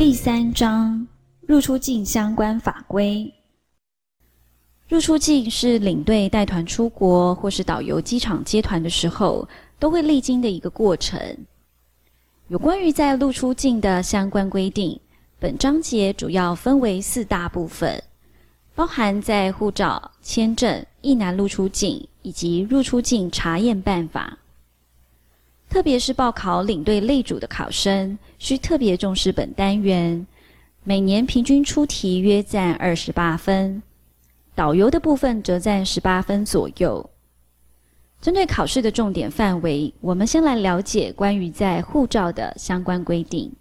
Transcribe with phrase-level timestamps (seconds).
[0.00, 1.06] 第三章
[1.42, 3.30] 入出境相关法规。
[4.88, 9.46] 入出境是领队带团出国或是导游机场接团的时候
[9.78, 11.20] 都会历经的一个过程。
[12.48, 14.98] 有关于在入出境的相关规定，
[15.38, 18.02] 本章节主要分为四大部分，
[18.74, 24.38] 包含在护照、签证、役男入出境以及入出境查验办法。
[25.70, 30.26] 特别是报考领队类组的考生，需特别重视本单元。
[30.82, 33.80] 每年平均出题约占二十八分，
[34.56, 37.08] 导游的部分则占十八分左右。
[38.20, 43.52] 针对考试的重点范围，我们先来了解关于在护照的相关规定。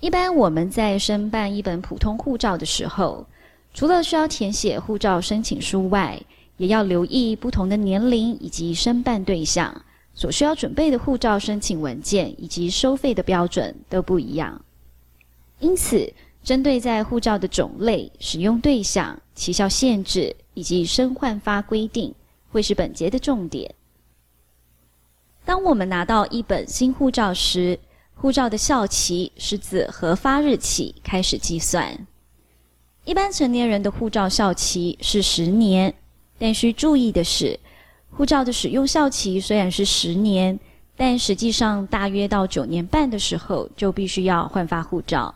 [0.00, 3.26] 一般我们在申办一本普通护照的时候，
[3.74, 6.18] 除了需要填写护照申请书外，
[6.56, 9.82] 也要留意不同的年龄以及申办对象。
[10.14, 14.64] 所需要准备的护照申请文件以及收费的标准都不一样，
[15.58, 16.12] 因此，
[16.42, 22.14] 针对在护照的种类、使用对象、期效限制以及申换发规定，
[22.50, 23.74] 会是本节的重点。
[25.44, 27.78] 当我们拿到一本新护照时，
[28.14, 32.06] 护照的效期是自核发日起开始计算。
[33.04, 35.92] 一般成年人的护照效期是十年，
[36.38, 37.58] 但需注意的是，
[38.16, 40.58] 护照的使用效期虽然是十年，
[40.96, 45.34] 但实际上大约到九年半的时候就必须要换发护照，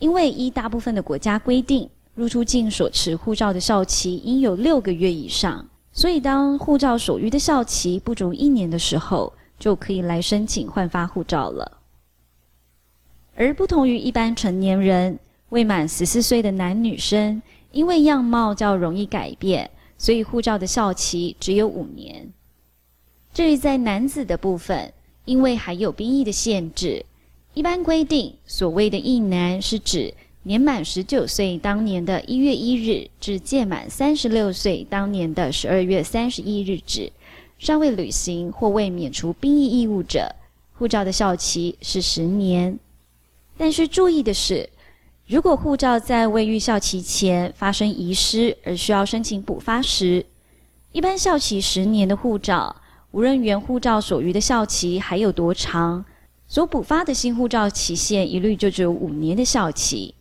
[0.00, 11.78] 因为依大部分的国家规定，入出境所持护照的效期应有六个月以上，所以当护照所余的效期不足一年的时候，就可以来申请换发护照了。
[13.36, 15.16] 而不同于一般成年人，
[15.50, 19.70] 未满十四岁的男女生，因为样貌较容易改变。
[20.00, 22.32] 所以护照的效期只有五年。
[23.34, 24.90] 至于在男子的部分，
[25.26, 27.04] 因为还有兵役的限制，
[27.52, 30.14] 一般规定所谓的役男是指
[30.44, 37.12] 年满十九岁当年的一月一日至届满三十六岁当年的十二月三十一日止，
[37.58, 40.34] 尚未履行或未免除兵役义务者，
[40.72, 42.78] 护照的效期是十年。
[43.58, 44.66] 但需注意的是，
[45.30, 50.26] 如果护照在未逾效期前发生遗失而需要申请补发时，
[50.90, 52.74] 一般效期十年的护照，
[53.12, 56.04] 无论原护照所余的效期还有多长，
[56.48, 60.16] 所补发的新护照期限一律就只有五年的效期。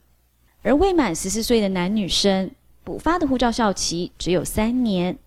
[0.61, 2.51] 而未满十四岁的男女生，
[2.83, 5.17] 补发的护照效期只有三年。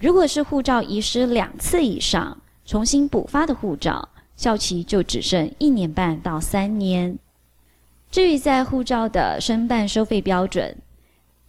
[0.00, 7.16] 如果是护照遗失两次以上，重新补发的护照，效期就只剩一年半到三年。
[8.12, 10.76] 至于在护照的申办收费标准，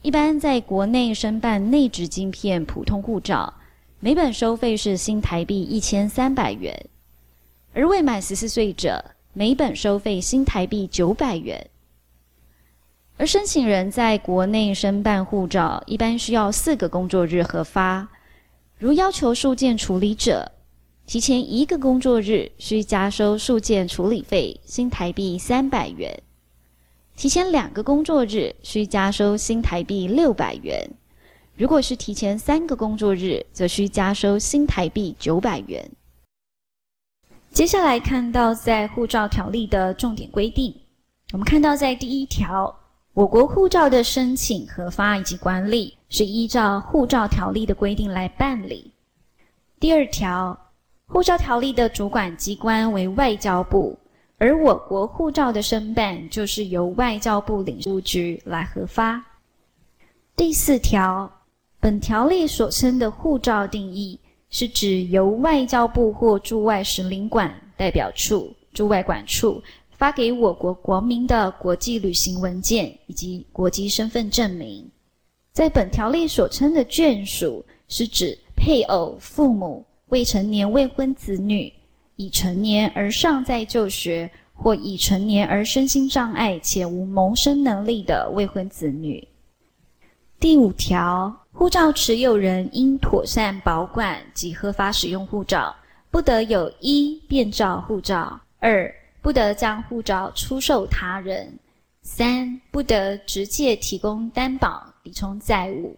[0.02, 3.54] 一般在国内申办内置晶片普通护照，
[4.00, 6.74] 每本收费是新台币一千三百元；
[7.74, 9.04] 而未满十四岁者，
[9.34, 11.70] 每本收费新台币九百元。
[13.18, 18.08] 而申请人在国内申办护照，一般需要四个工作日核发。
[18.78, 20.50] 如要求数件处理者，
[21.06, 26.24] 提前一个工作日需加收数件处理费新台币三百元。
[27.16, 30.90] 提前两个工作日需加收新台币六百元，
[31.56, 35.90] 如果是提前三个工作日，则需加收新台币九百元。
[37.52, 40.76] 接下来看到在护照条例的重点规定，
[41.32, 42.76] 我们看到在第一条，
[43.14, 48.92] 我国护照的申请、核发以及管理是依照护照条例的规定来办理。
[49.80, 50.58] 第二条，
[51.06, 53.98] 护照条例的主管机关为外交部。
[54.44, 59.24] 而我国护照的申办就是由外交部领事局来核发。
[60.36, 61.32] 第四条，
[61.80, 74.86] 本条例所称的护照定义，是指由外交部或驻外使领馆代表处、驻外馆处发给我国国民的国际旅行文件以及国际身份证明。
[75.54, 81.72] 在本条例所称的眷属，是指配偶、父母、未成年未婚子女。
[82.16, 89.28] 已成年而尚在就学，或已成年而身心障碍且无谋生能力的未婚子女。
[90.40, 95.76] 第五条，护照持有人应妥善保管及合法使用护照，
[96.12, 101.48] 不得有一变造护照；二不得将护照出售他人；
[102.02, 105.96] 三不得直接提供担保抵充债务；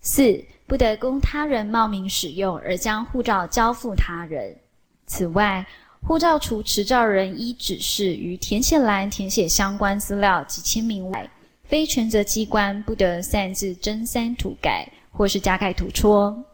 [0.00, 4.56] 四不得供他人冒名使用而将护照交付他人。
[5.06, 5.66] 此外，
[6.06, 11.30] 护照除持照人依指示于填写栏填写相关资料及签名外，
[11.64, 16.44] 非权责机关不得擅自增删涂改或是加盖涂戳。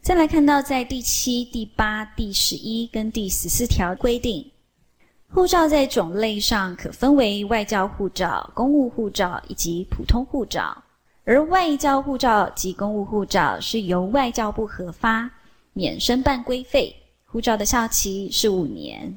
[0.00, 4.50] 再来看到在第七、第八、第十一跟第十四条规定，
[5.28, 10.76] 护照在种类上可分为外交护照、公务护照以及普通护照。
[11.24, 15.30] 而外交护照及公务护照是由外交部核发，
[15.72, 16.94] 免申办规费，
[17.34, 19.12] 护照的效期是五年；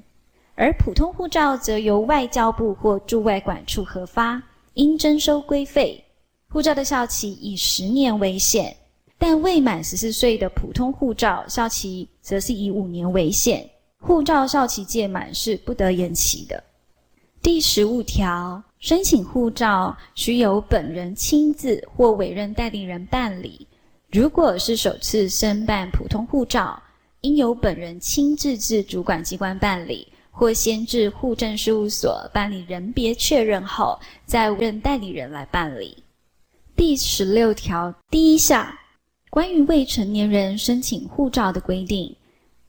[0.56, 4.42] 而普通护照则由外交部或驻外馆处核发，
[4.74, 6.04] 应征收规费，
[6.50, 8.76] 护照的效期以十年为限。
[9.20, 13.70] 但未满十四岁的普通护照效期则是以五年为限，
[14.00, 16.64] 护照效期届满是不得延期的。
[17.44, 18.64] 第十五条。
[18.80, 23.68] 申请护照须由本人亲自或委任代理人办理。
[24.12, 26.80] 如果是首次申办普通护照，
[27.28, 36.02] 应由本人亲自至主管机关办理，或先至户政事务所办理人别确认后，再任代理人来办理。
[36.74, 38.66] 第十六条第一项，
[39.30, 42.16] 关于未成年人申请护照的规定，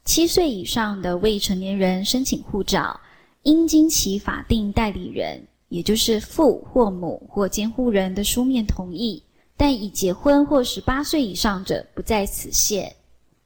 [0.05, 2.99] 七岁以上的未成年人申请护照，
[3.45, 5.41] 应经其法定代理人。
[5.69, 9.23] 也就是父或母或监护人的书面同意，
[9.57, 12.93] 但已结婚或十八岁以上者不在此限。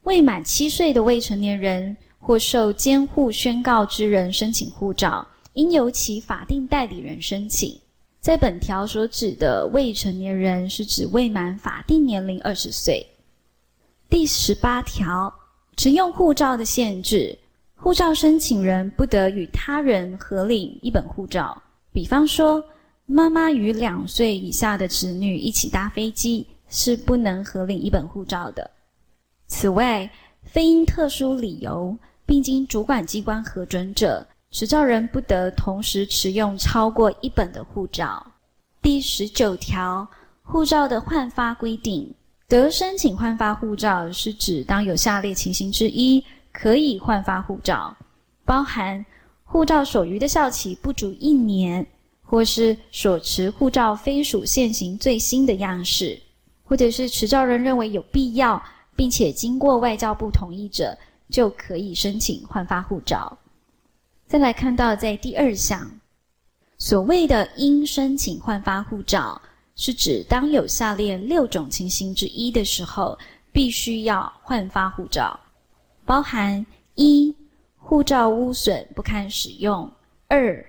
[0.04, 7.78] 未满七岁的未成年人或受监护宣告之人申请护照，应由其法定代理人申请。
[8.20, 13.04] 在本条所指的未成年人，是指未满法定年龄二十岁。
[14.08, 15.32] 第十八条，
[15.76, 17.36] 持用护照的限制，
[17.76, 21.60] 护照申请人不得与他人合领一本护照。
[21.92, 22.62] 比方说，
[23.06, 28.68] 妈妈与两岁以下的子女一起搭飞机，是不能合领一本护照的。
[29.52, 30.10] 此外，
[30.44, 31.94] 非因特殊理由，
[32.24, 38.26] 并经主管机关核准者，持照人不得同时持用超过一本的护照。
[38.80, 40.08] 第十九条，
[40.42, 42.12] 护照的换发规定，
[42.48, 47.94] 得申请换发护照，是指当有下列情形之一，可以换发护照，
[48.46, 49.04] 包含。
[49.44, 51.86] 护照所余的效期不足一年，
[52.22, 56.18] 或是所持护照非属现行最新的样式，
[56.64, 58.60] 或者是持照人认为有必要，
[58.94, 60.96] 并且经过外交部同意者，
[61.28, 63.36] 就可以申请换发护照。
[64.26, 65.90] 再来看到在第二项，
[66.78, 69.40] 所谓的应申请换发护照，
[69.76, 73.18] 是指当有下列六种情形之一的时候，
[73.50, 75.38] 必须要换发护照，
[76.04, 76.64] 包含
[76.94, 77.34] 一。
[77.84, 79.90] 护照污损不堪使用；
[80.28, 80.64] 二、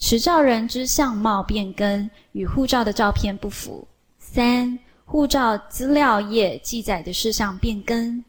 [0.00, 3.86] 持照人之相貌变更与护照的照片不符；
[4.18, 4.76] 三、
[5.06, 8.22] 护照资料页记载的事项变更；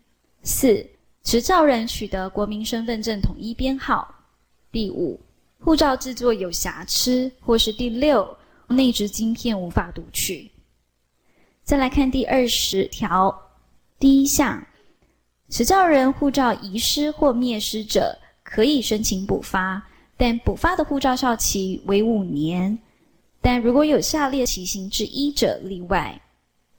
[0.44, 0.88] 四、
[1.24, 4.08] 持照人取得国民身份证统一编号；
[4.72, 5.20] 第五，
[5.60, 8.38] 护照制作有瑕疵；或是第六，
[8.68, 10.50] 内置晶片无法读取。
[11.64, 13.36] 再来看第二十条
[14.00, 14.66] 第一项，
[15.50, 18.18] 持照人护照遗失或灭失者。
[18.50, 19.86] 可以申请补发，
[20.16, 22.80] 但补发的护照效期为五年。
[23.42, 26.18] 但如果有下列情形之一者例外：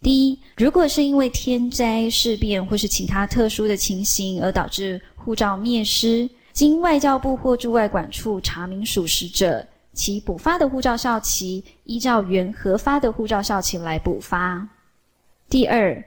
[0.01, 14.69] 第一，如果是因为天灾事变或是其他特殊的情形而导致护照灭失，经外交部或驻外馆处查明属实者，其补发的护照效期依照原核发的护照效期来补发。
[15.51, 16.05] 第二，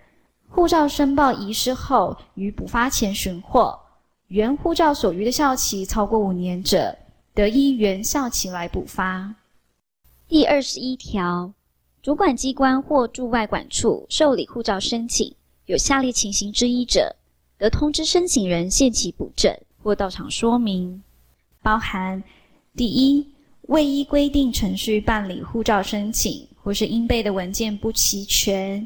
[0.48, 3.78] 护照申报遗失后于补发前寻获。
[4.28, 6.98] 原护照所余的效期超过五年者，
[7.34, 9.36] 得依原效期来补发。
[10.30, 11.52] 第二十一条，
[12.02, 15.36] 主管机关或驻外馆处受理护照申请，
[15.68, 17.16] 有下列情形之一者，
[17.60, 21.04] 得通知申请人限期补正或到场说明，
[21.62, 22.24] 包含：
[22.76, 23.28] 第一，
[23.68, 28.86] 未依规定程序办理护照申请，或是应备的文件不齐全；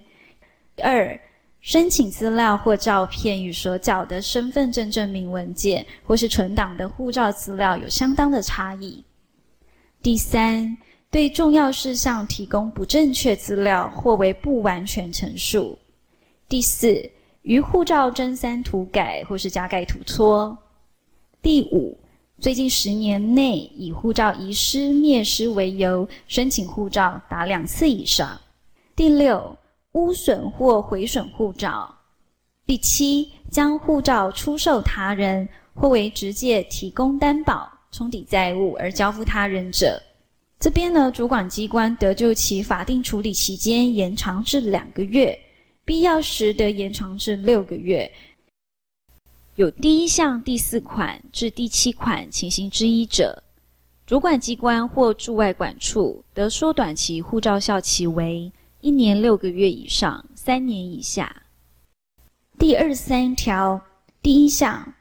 [0.83, 1.17] 二。
[1.61, 9.03] 申请资料或照片与所缴的身份证证明文件或是存档的护照资料有相当的差异。
[10.03, 10.77] 第三，
[11.09, 15.77] 对重要事项提供不正确资料或为不完全陈述。
[16.49, 17.09] 第四，
[17.41, 20.57] 于护照真三涂改或是加盖涂搓。
[21.41, 21.97] 第五，
[22.39, 28.39] 最近十年内以护照遗失、灭失为由申请护照达两次以上。
[28.95, 29.55] 第六。
[29.95, 31.89] 污损或毁损护照。
[32.65, 39.97] 第七，将护照出售他人，或为直接提供担保、冲抵债务而交付他人者，
[40.59, 45.37] 这边呢，主管机关得就其法定处理期间延长至两个月，
[45.83, 48.11] 必要时得延长至六个月。
[49.55, 53.43] 有第一项第四款至第七款情形之一者，
[54.05, 58.51] 主管机关或驻外管处得缩短其护照效期为。
[58.81, 61.43] 一年六个月以上，三年以下。
[62.59, 63.81] 第二三条
[64.21, 64.93] 第一项，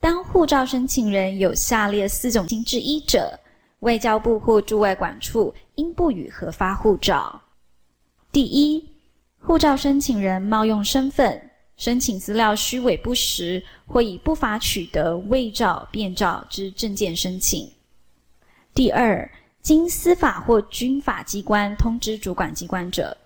[0.00, 3.38] 当护照申请人有下列四种情形之一者，
[3.80, 7.40] 外交部或驻外馆处应不予核发护照。
[8.32, 8.88] 第一，
[9.38, 17.70] 护照申请人冒用身份，申请资料虚伪不实，或以不法取得伪照、变照之证件申请。
[18.74, 19.30] 第二，
[19.62, 23.16] 经司法或军法机关通知主管机关者。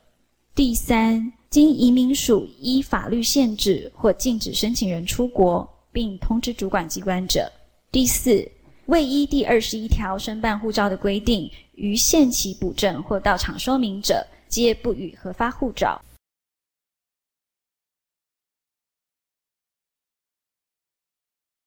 [0.54, 7.50] 第三，经移民署依法律限制或禁止申请人出国，并通知主管机关者。
[7.90, 8.46] 第四，
[8.86, 16.00] 未依第二十一条申办护照的规定，于限期补证或到场说明者，皆不予核发护照。